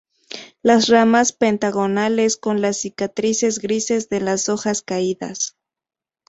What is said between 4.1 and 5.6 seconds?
las hojas caídas.